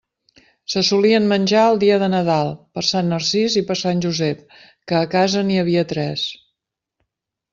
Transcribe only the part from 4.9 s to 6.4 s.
que a casa n'hi havia tres.